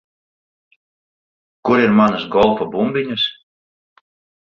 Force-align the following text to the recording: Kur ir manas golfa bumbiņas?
Kur 1.69 1.83
ir 1.83 1.95
manas 2.01 2.27
golfa 2.37 2.71
bumbiņas? 2.77 3.31